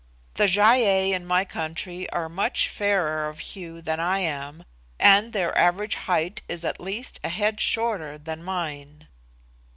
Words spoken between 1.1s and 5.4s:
in my country are much fairer of hue than I am, and